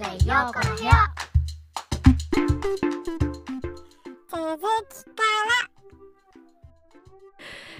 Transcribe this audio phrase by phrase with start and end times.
[0.00, 0.06] よ
[0.48, 0.92] うこの部屋。
[4.30, 5.70] 続きから。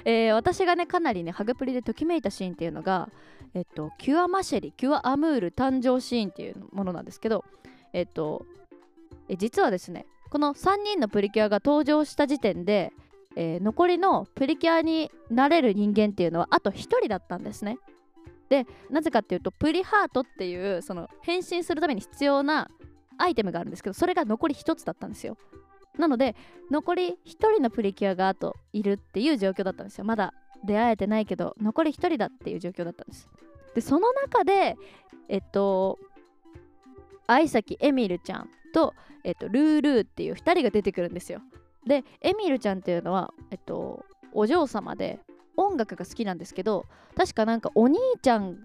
[0.04, 3.08] えー私がねかなりねハグプリでときめいたシーンっていうのが
[3.54, 7.44] えっとキュアマシェリキュアアムール誕生シーンっていうものなんですけど
[7.93, 8.44] えっと
[9.29, 12.92] え実はですねこの3人のプリキュアが登場した時点で、
[13.37, 17.79] えー残りのプリキュアになれる人間っていうのはあと1人だったんですね
[18.52, 22.70] でなぜかっていうとプリハートっていうその変身するために必要な
[23.16, 25.38] アイテムがあるんですけどそれが残り1つだったんですよ。
[25.98, 26.37] なので
[26.70, 30.05] 残り1人のプリキュアがあといるっていう状況だったんですよ。
[30.05, 30.34] まだ
[30.66, 33.27] 出会えてないけど残り1人だっていう状況だったんです。
[33.74, 34.77] でその中で
[35.29, 35.98] えっと
[37.27, 38.93] 愛崎エミルちゃんと、
[39.24, 41.41] えっと、ルールーっていう2人が出てくるんですよ。
[41.87, 45.21] でエミルちゃんっていうのはえっとお嬢様で
[45.65, 48.59] 音楽が好きなんですけど確かなんかお兄ちゃん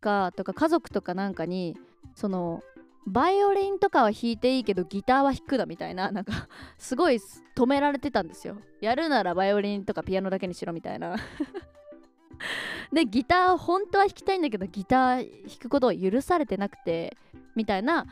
[0.00, 1.76] かとか家族とかなんかに
[2.14, 2.62] その
[3.06, 7.20] バイオリンとかは弾いていいけどギターは弾くなみたいな なんかすごい
[7.54, 8.56] 止められてたんですよ。
[8.80, 11.16] やるならバイオリンとかピアノだけにしろみたいな。
[12.92, 17.16] でギター本当は弾きたいんだけどギター弾くことを許されてなくて
[17.54, 18.06] みたいな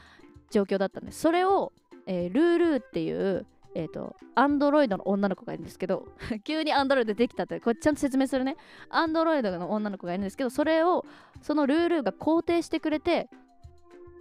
[0.50, 1.20] 状況だったんです。
[1.20, 1.72] それを、
[2.06, 6.06] えールールーっていうえー、とアンドロイドの女の子がいるんですけど
[6.44, 8.56] 急にアンドロイドできたってこれちゃんと説明するね。
[8.88, 11.04] アンドロイドの女の子がいるんですけどそれを
[11.42, 13.28] そのルールが肯定してくれて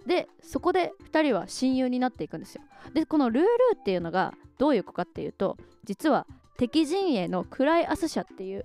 [0.06, 2.62] でそこで2人は親友になっていくんですよ。
[2.92, 8.64] でこのルールっていうのがどういう子かっていうと実は敵陣営のクライアス社っていう、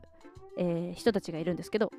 [0.57, 1.91] えー人たちがいるんですけど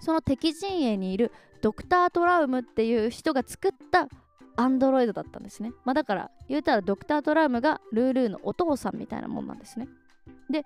[0.00, 4.08] その敵陣営にいるドクター・トラウムっていう人が作った
[4.56, 9.88] アンドロイドだったんですね、まあ、だから言うたらドクター・トラウムがルールーのお父さんみたいなもんなんですね。
[10.50, 10.64] で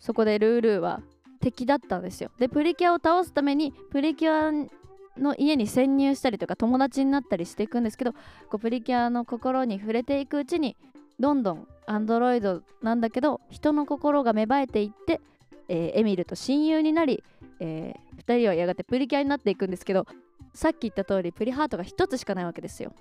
[0.00, 1.00] そこでルールーは
[1.40, 2.30] 敵だったんですよ。
[2.38, 8.18] でプリキュアを倒すためにプリキュアの家に潜入したりとか友達になったりしていくんですけどこ
[8.54, 10.76] うプリキュアの心に触れていくうちに
[11.18, 15.20] どんどんアンドロイドなんだけど人の心が芽生えていって、
[15.68, 17.24] えーエミルと親友になり、
[17.60, 20.06] え2人はやがてプリキュアになっていくんですけど
[20.54, 22.92] さっき言った通りプリハートが1つしかないわけですよ。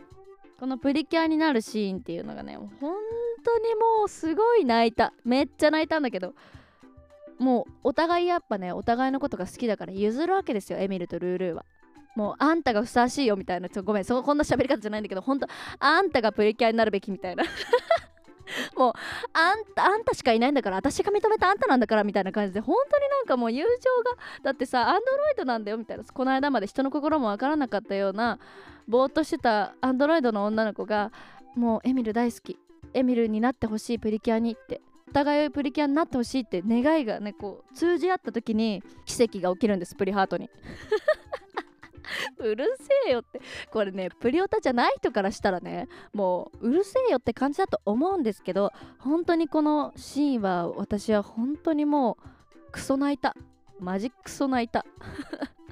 [0.59, 2.69] このプリキュアになるシーンっていうのがね本
[3.43, 5.13] 当にもうすごい泣いた。
[5.23, 6.33] めっちゃ泣いたんだけど
[7.37, 11.65] もうお互いやっぱねお互いのことが好きだから譲るわけですよエミルとルールーは。
[12.15, 15.47] もうあんたがふさわしいよみたいなちょごめんそこんな喋り方じゃないんだけど本当
[15.77, 17.43] あんたがプリキュアになるべきみたいな。
[18.75, 18.93] もう
[19.33, 23.67] あんたあんたしかいないんだから私が認めたあんたなんだからみたいな感じで本当になんかもう友情
[24.03, 28.39] がだってさアンドロイドなんだよみたいなこの間まで人の心もわからなかったような
[28.87, 31.11] ぼーっとしてたアンドロイドの女の子が
[31.55, 32.57] もうエミル大好き。
[32.93, 34.81] エミルになってほしいプリキュアにって。
[35.09, 40.49] お互いプリキュアになってほしいって願いがねこう通じ合った時に奇跡が起きるんですプリハートに。
[42.39, 43.41] うるせえよって。
[43.71, 53.35] これねプリオタじゃない人からしたらねもううるせえよって感じだと思うんですけど本当にこのシーンは私は本当にもうクソ泣いた。
[53.79, 54.85] マジクソ泣いた。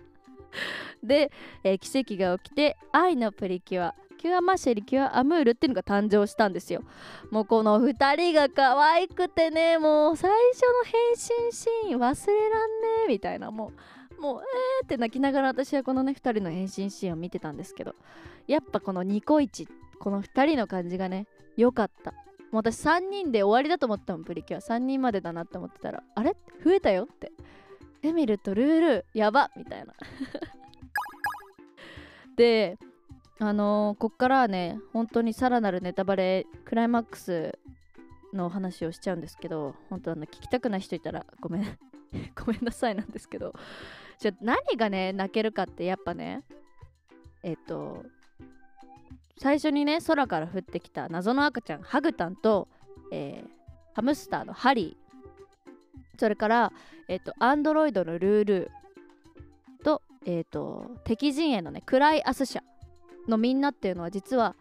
[1.03, 1.31] で、
[1.63, 6.81] えー奇跡が起きて愛のプリキュアキュアマシェリキュアアムールっていうのが誕生したんですよ。
[7.29, 13.51] もうこの2人が可愛くてねもう最初の変身シーン忘れらんねえみたいな。
[13.51, 13.71] も
[14.17, 17.95] うもうえーって泣きながら私はこのね2人の変身シーンを見てたんですけど。
[18.47, 19.67] やっぱこのニコイチ
[19.99, 21.27] この2人の感じがね
[21.57, 22.11] 良かった。
[22.51, 24.61] もう私3人で終わりだと思ったもんプリキュア。
[24.61, 26.35] 3人までだなって思ってたらあれ？
[26.63, 27.31] 増えたよって。
[28.05, 29.93] エミルとルールやばみたいな。
[32.35, 32.77] で
[33.39, 37.57] あのーこっからはね本当にさらなるネタバレクライマックス
[38.33, 41.77] の話をしちゃうんですけど本当あの聞きたくない人いたらごめん
[42.35, 43.53] ごめんなさいなんですけど
[44.19, 46.43] じゃ何がね泣けるかってやっぱね
[47.43, 48.03] えっと
[49.37, 52.67] 最初にね空から降ってきた謎の赤ちゃんハグタンと、
[53.11, 53.55] えー
[53.95, 55.04] ハムスターのハリー
[56.17, 56.73] それから、
[57.07, 58.71] えっとアンドロイドのルール
[59.83, 62.63] と,、えっと敵陣営のねクライアス社
[63.27, 64.55] のみんなっていうのは実は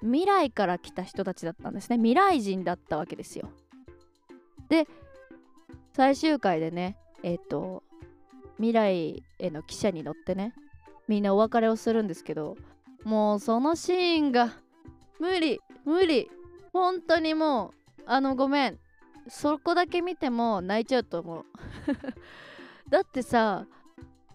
[0.00, 1.96] 未来から来た人たちだったんですね。
[1.96, 3.50] 未来人だったわけですよ。
[4.68, 4.86] で
[5.94, 7.82] 最終回でねえっ、と
[8.56, 10.54] 未来への汽車に乗ってね
[11.08, 12.56] みんなお別れをするんですけど
[13.04, 14.52] もうそのシーンが
[15.18, 16.30] 無理無理。
[16.72, 18.78] 本当にもうあのごめん。
[19.28, 21.44] そこだけ見ても泣いちゃうと思う。
[22.88, 23.66] だってさ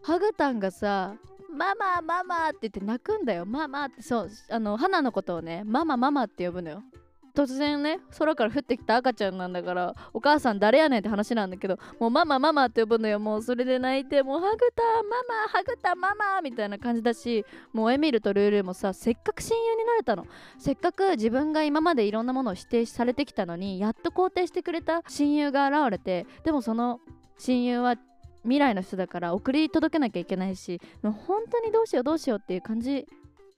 [0.04, 1.16] ハグタンがさ
[1.50, 3.46] ママママって言って泣くんだよ。
[3.46, 6.84] ママってそうあの花のことをねママママって呼ぶのよ。
[7.34, 13.20] 突然ね空から降ってきた赤ちゃんなんだからお母さん誰やねんって話なんだけどもうママママって呼ぶのよ。
[13.20, 15.10] もうそれで泣いてもうハグタマ
[15.44, 20.26] マハグタママみたいな感じだしもうエミルとルールもさせっかく親友になれたの
[20.58, 27.00] せっかく自分が今までいろんなものを否定されてきたのにやっと肯定してくれた親友が現れてでもその
[27.38, 27.96] 親友は
[28.44, 33.08] 未来の人だから送り届けなきゃいけないしもう本当にどうしようどうしようっていう感じ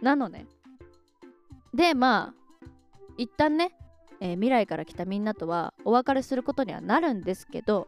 [0.02, 0.46] なのね。
[1.74, 2.43] でまあ
[3.18, 3.72] 一旦ね、
[4.20, 7.88] えー未来から来たみんなとはお別れすることにはなるんですけど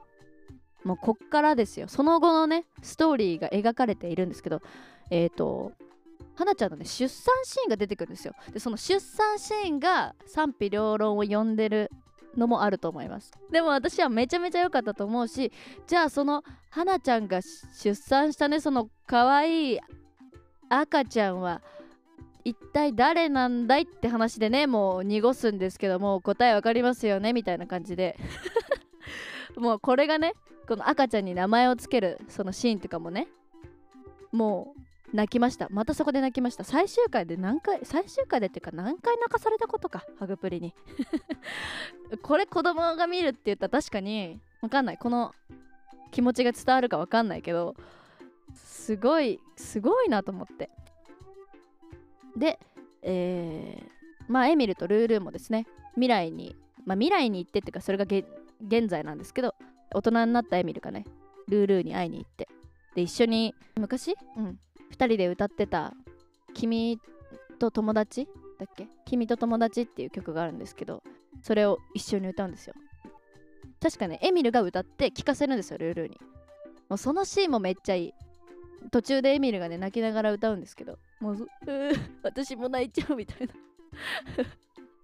[0.84, 1.88] もうこっからですよ。
[1.88, 4.62] その後のねストーリーが描かれているんですけど
[5.10, 5.72] えっ、と
[6.36, 8.34] 花ちゃんのね出産シーンが出てくるんですよ。
[8.54, 11.92] でその出産シーンが賛否両論を呼んでる
[12.38, 13.32] のもあると思います。
[13.52, 15.52] でも私はめちゃめちゃ良かったと思うし
[15.88, 19.80] じゃあその花ちゃんが出産したねその可愛い
[20.70, 21.62] 赤ちゃんは
[22.46, 28.18] 一体誰なんだいって話でねもう濁すんですけども答えわかりますよねみたいな感じで。
[29.58, 30.34] もうこれがね
[30.68, 33.28] この赤ちゃんに名前をつけるそのシーンとかもね
[34.32, 35.68] もう泣きました。
[35.72, 36.64] またそこで泣きました。
[36.64, 40.76] 最終回で何回最終回でっていうか何回泣かされたことかハグプリに。
[42.22, 44.98] これ子供が見るって言ったら確かにわかんない。
[44.98, 45.34] この
[46.12, 47.76] 気持ちが伝わるかわかんないけど
[48.54, 50.70] すごいすごいなと思って
[52.38, 52.60] で
[53.02, 53.96] えー
[54.28, 56.56] まあエミルとルールーもですね未来に
[56.86, 58.26] まあ未来に行ってっていうかそれが現
[58.88, 59.54] 在なんですけど
[59.94, 61.06] 大人になったエミルがね
[61.48, 62.48] ルールーに会いに行って
[62.96, 64.16] で一緒に昔？
[64.38, 64.60] うん。
[64.92, 65.94] 2人で歌ってた
[66.54, 67.00] 「君
[67.60, 68.28] と友達」
[68.60, 71.04] だっけ「君と友達」っていう曲があるんですけど
[71.42, 72.74] それを一緒に歌うんですよ。
[73.82, 76.18] 確かねエミルが歌って聴かせるんですよルールーに。
[76.88, 78.14] もうそのシーンもめっちゃいい。
[78.92, 81.48] 途中でエミルがね泣きながら歌うんですけどもう
[82.24, 83.54] 私も泣いちゃうみたいな。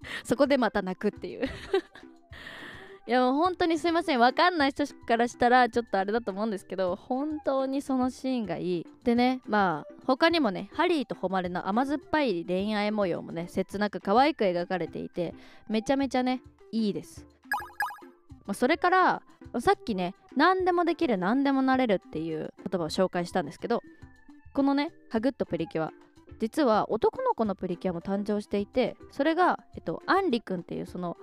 [0.24, 1.46] そこでまた泣くっていう。
[3.08, 4.20] いやもう本当にすいません。
[4.20, 8.88] わかんない人からしたらちょっとあれだと思うんですけど本当にそのシーンがいい。
[9.04, 15.34] でねまあ他にもねハリーと誉れの甘酸っぱい恋愛模様もね切なく可愛く描かれていて
[15.68, 16.42] めちゃめちゃね
[16.72, 17.26] いいです。
[18.46, 19.22] まあそれから
[19.60, 23.82] さっきね何でもできる何でもなれるっていう言葉を紹介したんですけど
[24.54, 25.92] このねハグッとプリキュア
[26.40, 31.18] 実は男の子のプリキュアも誕生していてそれが、えっと、アンリくんっていうその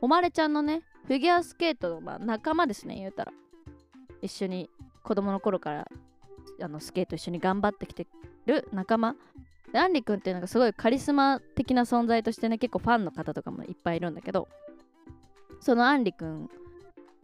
[0.00, 3.32] 誉ちゃんのねフィギュアスケートの、まあ、仲間ですね言うたら。
[4.22, 4.70] 一緒に
[5.02, 5.88] 子供の頃から
[6.60, 8.06] あのスケート一緒に頑張ってきて
[8.46, 9.16] る仲間。
[9.74, 14.46] アンリくんっていうのがすごいカリスマ的な存在としてね結構ファンの方とかもいっぱいいるんだけど
[15.60, 16.50] そのアンリくん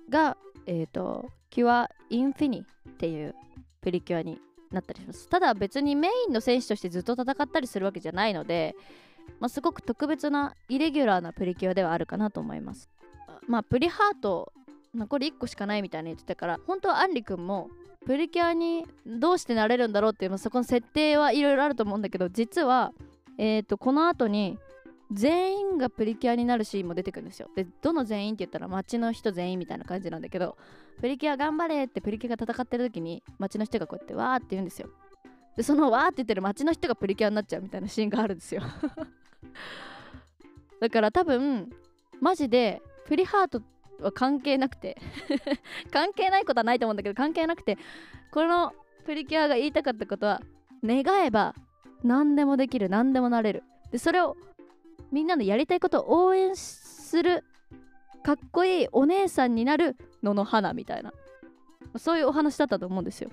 [0.08, 3.34] がえっ、とキュア・インフィニっていう
[3.80, 4.38] プリキュアに
[4.70, 5.28] なったりします。
[5.28, 8.76] ただ別にメインの選手としてずっと戦ったりするわけじゃないので、
[9.40, 12.88] まあ、すごく特別なイレギュラーなプリキュアではあるかなと思います。
[13.46, 14.52] まあプリハート
[14.94, 17.68] 残り1個しかないみたいに言ってたから本当はアンリくんも
[18.06, 22.92] プリキュアにどうしてなれるんだろうっていう、まあ、そこの設定はいろいろあると思うんだけど実は
[23.38, 24.58] えっ、とこの後に
[25.10, 27.48] 全員がプリキュアになるシーンも出てくるんですよ。
[27.54, 30.56] でどの全員って言ったら街の人全員みたいな感じなんだけど
[31.00, 34.90] プリキュア頑張れってプリキュアが戦ってる時に街の人がこうやってわーって言うんですよ。
[35.56, 38.62] でそのわーって言ってる街の人がプリキュアになっちゃうみたいなシーンがあるんですよ。
[40.80, 41.70] だから多分
[42.20, 43.62] マジでプリハート
[44.00, 44.98] は関係なくて
[45.90, 47.78] 関係ないことはないと思うんだけど関係なくて
[48.30, 50.42] このプリキュアが言いたかったことは
[50.84, 51.54] 願えば
[52.04, 53.64] 何でもできる何でもなれる。
[53.90, 54.36] でそれを
[55.12, 57.44] みんなのやりたいことを応援する
[58.22, 61.12] かっこいいお姉さんになる野の花みたいな。
[61.96, 63.30] そういうお話だったと思うんですよ。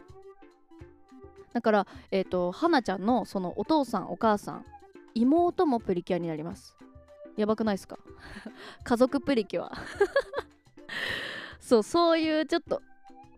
[1.53, 4.65] だからえっ、と花ちゃんのそのお父さんお母さん
[5.13, 6.75] 妹もプリキュアになります。
[7.37, 7.97] やばくないですか？
[8.83, 9.71] 家族プリキュア。
[11.59, 12.81] そうそういうちょっと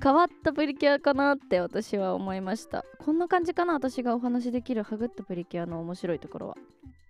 [0.01, 2.86] 変わったプリキュアかなって私は思いました。
[3.00, 3.74] こんな感じかな？
[3.74, 6.58] 私がお話しできるハグったプリキュアの面白いところは。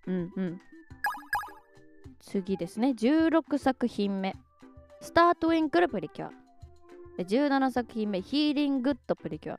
[0.06, 0.60] うんうん。
[2.20, 2.88] 次ですね。
[2.90, 4.34] 16作品目
[5.00, 6.32] スタートウィンクルプリキュア。
[7.18, 9.58] 17作品目ヒーリングッドプリキュア。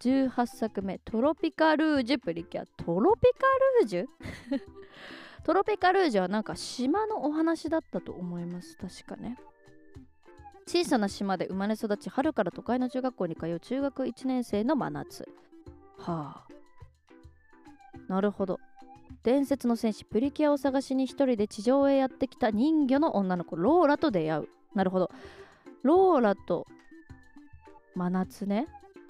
[0.00, 2.66] 18作目トロピカルージュプリキュア。
[2.76, 3.46] トロピカ
[3.80, 4.06] ルージュ？
[5.44, 8.76] トロピカルージュはなんか島のお話だったと思います。
[8.76, 9.38] 確かね。
[10.66, 15.28] 小さな島で生まれ育ち春から都会の中学校に通う中学1年生の真夏。
[15.98, 16.50] はあ。
[18.08, 18.60] なるほど。
[19.22, 24.48] 伝説の戦士プリキュアを探しに一人で地上へやってきた人魚の女の子ローラと出会う。
[24.74, 25.10] なるほど。
[25.82, 26.66] ローラと
[27.94, 28.66] 真夏ね。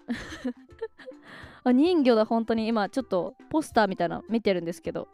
[1.62, 2.67] あ人魚だ本当に。
[2.67, 5.09] 今ちょっとポスターみたいなの見てるんですけど。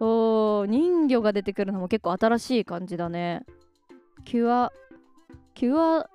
[0.00, 3.44] おど人魚が出てくるのも結構新しい感じだね。
[4.24, 4.72] キュア
[5.54, 6.10] キュア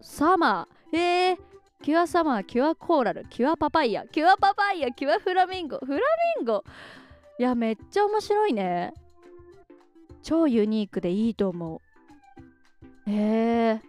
[0.00, 0.96] サマー。
[0.96, 1.38] えー、
[1.86, 5.98] キュアサマーキュアコーラルキュアパパイヤキュアパパイヤキュアフラミンゴフラ
[6.36, 6.64] ミンゴ。
[7.38, 8.92] いやめっちゃ面白いね。
[10.20, 11.80] 超ユニークでいいと思
[13.06, 13.08] う。
[13.08, 13.80] へえ、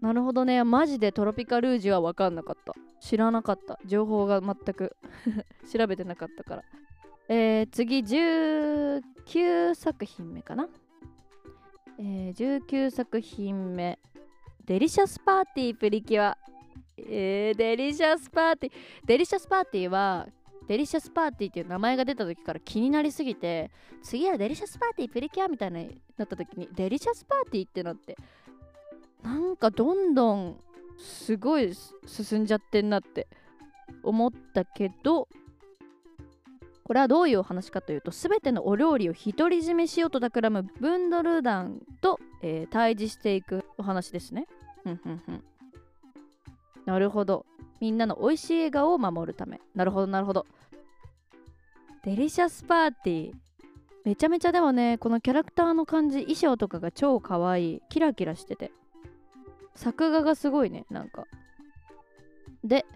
[0.00, 0.64] なるほどね。
[0.64, 2.74] マジでトロピカルージュは分かんなかった。
[2.98, 3.78] 知らなかった。
[3.84, 4.96] 情報が全く。
[5.70, 6.64] 調べてなかったから。
[7.28, 10.66] えー、次19作品目かな。
[11.98, 12.34] えー、
[12.64, 13.98] 19作品目。
[14.64, 16.38] デリシャスパーティープリキュア。
[17.10, 18.72] えー、デリシャスパーティー
[19.04, 20.28] デリシャスパーティーは
[20.68, 23.70] デリシャスパーティーっていう名前が出た時から気になりすぎて
[24.02, 28.16] 次はデリシャスパーティープリキュアみたいになった時にデリシャスパーティーってなって
[29.24, 30.56] なんかどんどん
[30.96, 31.72] すごい
[32.06, 33.26] 進んじゃってんなって
[34.02, 35.28] 思ったけど
[36.84, 44.46] これはどういうお話かというと全てのお料理を独り占めしようと企むブンドル団と、えー、対峙していくお話ですね。
[46.86, 47.46] なるほど。
[47.80, 49.60] みんなの美味しい笑顔を守るため。
[49.74, 50.46] なるほどなるほど。
[52.04, 53.34] デリシャスパーティー。
[54.04, 57.82] めちゃめちゃでもね、このキャラクターの感じ、衣装とかが超可愛い。
[57.90, 58.72] キラキラしてて。
[59.74, 61.26] 作画がすごいね、なんか。
[62.64, 62.86] で、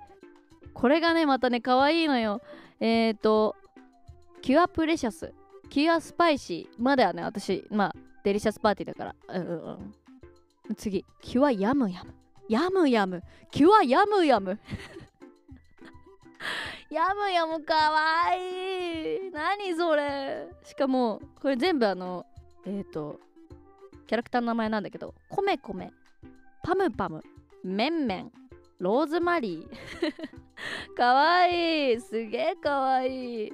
[0.72, 2.40] これがね、またね、可愛いのよ。
[2.80, 3.56] えっ、ー、と、
[4.42, 5.32] キュアプレシャス、
[5.70, 9.38] キュアスパイシーまではね、私、まあ、デリシャスパーティーだから。
[9.38, 9.64] うんうん
[10.68, 10.74] うん。
[10.76, 12.12] 次、キュアヤムヤム。
[12.48, 13.22] ヤムヤム。
[13.50, 14.58] キュアヤムヤム。
[16.90, 19.30] ヤムヤムかわいい。
[19.30, 20.48] 何それ。
[20.62, 22.26] しかも、これ全部あの、
[22.66, 23.20] えっ、ー、と、
[24.06, 25.92] キャラクターの名前なんだけど、コメコメ、
[26.64, 27.22] パムパム
[27.62, 28.32] メンメン
[28.78, 30.16] ローズマリー
[30.96, 33.52] かわいいすげえかわいい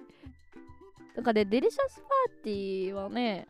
[1.17, 3.49] だかねデリシャスパーティーはね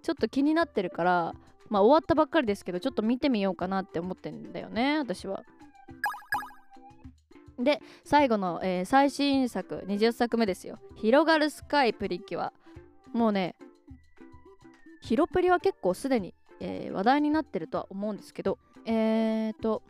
[0.00, 1.34] ちょっと気になってるから
[1.68, 5.42] まあ終わったばっかりですけどちょっと見てみようかなって思ってんだよね私は。
[7.58, 12.52] で最後の、えー、最新作20作目ですよ「広がるスカイプリキュア」
[13.14, 13.56] もうね
[15.00, 19.82] ヒロプリは結構すでにえー、話題になってるとは思うんですけどえーと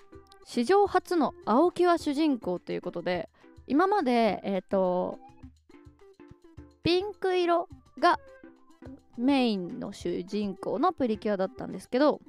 [0.45, 3.29] 史上初の青木は主人公ということで
[3.67, 5.19] 今までえっ、ー、と
[6.85, 7.69] ピンク色
[7.99, 8.21] が
[9.17, 12.21] メインの主人公のプリキュアだったんですけど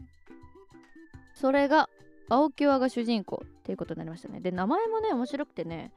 [1.34, 1.90] それが
[2.30, 4.40] 青木はが主人公っていうことになりましたね。
[4.42, 5.92] で名前もね面白くてね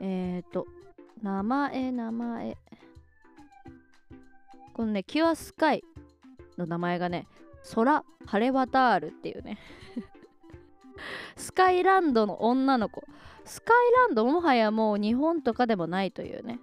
[0.00, 0.66] えっ、ー、と
[1.22, 2.56] 名前名前。
[4.74, 5.82] このねキュアスカイ
[6.58, 7.26] の名前がね
[7.74, 9.58] 空晴れ渡るっていうね。
[11.36, 13.02] スカイランドの女の子。
[13.44, 16.60] スカイランドもはやもう日本とかでもないというね。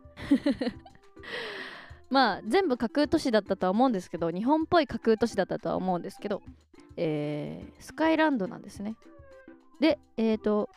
[2.13, 6.43] まあ全部架空都市だったとは思うんですけど日本っぽい架空都市だったとは思うんですけど、
[6.95, 8.95] えー、スカイランドなんですね。
[9.79, 10.69] でえっ、ー、と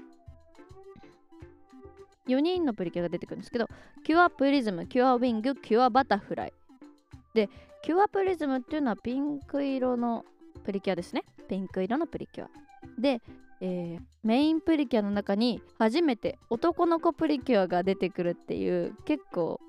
[2.26, 3.68] 4人のプリキュアが出てくるんですけど
[4.02, 6.54] キュアプリズムキュアウィングキュアバタフライ。
[7.34, 7.50] で
[7.82, 10.24] キュアプリズムっていうのはピンク色の
[10.64, 11.22] プリキュアですね。
[11.48, 12.48] ピンク色のプリキュア。
[12.98, 13.20] で、
[13.60, 19.60] えー、メインプリキュアの中に初めて男の子プリキュアが出てくるっていう結構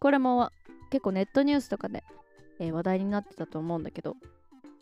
[0.00, 0.50] これも
[0.90, 2.04] 結構ネットニュースとかで、
[2.58, 4.16] えー、話題になってたと思うんだけど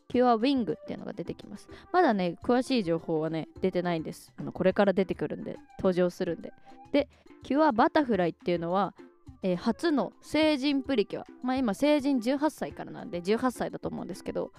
[0.08, 1.68] キュアウィングっていうのが出てきます。
[1.92, 4.32] まだね詳しい情報はね出てないんです。
[4.38, 6.52] あのこれから出てくるんで登場するんで。
[6.92, 7.08] で
[7.42, 8.94] キュアバタフライっていうのは
[9.42, 11.26] えー、初の成人プリキュア。
[11.42, 14.50] まあ今成人18歳からなんで18歳だと思うんですけど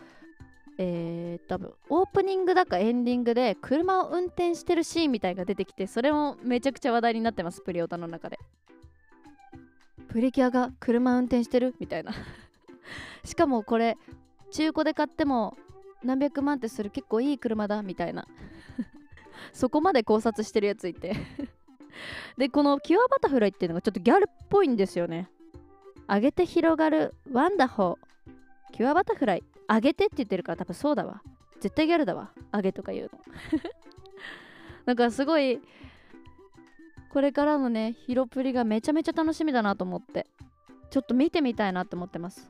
[0.81, 8.39] えー、多分オープニングだかエンディングで車を運転してるシーンみたいが出てきてそれもめちゃくちゃ話題になってますプリオタの中で。
[10.09, 12.11] プリキュアが車運転してるみたいな。
[13.23, 13.97] しかもこれ
[14.51, 15.57] 中古で買っても
[16.03, 18.27] 何百万ってする結構いい車だみたいな。
[19.53, 21.15] そこまで考察してるやついて。
[22.37, 25.29] でこのキュアバタフライっていうのがちょっとギャルっぽいんですよね。
[26.07, 28.73] 上げて広がるワンダホー。
[28.73, 31.21] キュアバタフライ上げてって言ってるから多分そうだわ。
[31.59, 32.31] 絶対ギャルだわ。
[32.51, 33.19] 上げとか言うの。
[34.85, 35.59] なんかすごい
[37.09, 40.27] これからのねヒロプリがめちゃめちゃ楽しみだなと思って。
[40.89, 42.49] ちょっと見てみたいなって思ってます。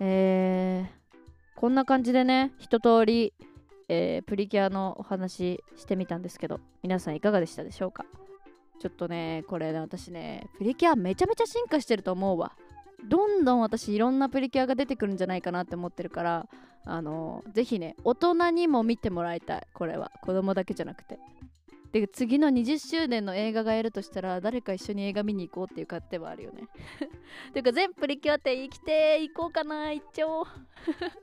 [0.00, 3.32] えー、こんな感じでね一通り
[3.88, 8.04] えー、プリキュアのお話してみたんですけど皆さんいかがでしたでしょうか？
[8.80, 12.52] ちょっとねこれね私ねプリキュアめちゃめちゃ進化してると思うわ。
[13.08, 16.48] どんどん私いろんなプリキュアが出てくるんじゃないかなって思ってるから
[16.84, 20.10] あのー、ぜひね大人にも見てもらいたいこれは。
[20.22, 21.20] 子供だけじゃなくて。
[22.00, 26.68] で次の20周年の映画がやるとしたら誰か一緒に映画見に行こうっていう勝手はあるよね。
[27.52, 30.46] ていうか全プリキュア展生きて行こうかな一丁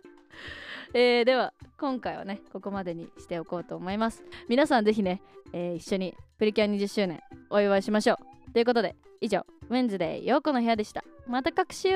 [0.96, 4.24] えー、では今回はねここまでにしておこうと思います。
[4.48, 8.16] 皆さんぜひね、えー、一緒にプリキュア20周年お祝いしましょ
[8.50, 8.52] う。
[8.52, 11.04] ということで以上ウェンズデーヨーコの部屋でした。
[11.28, 11.90] また各週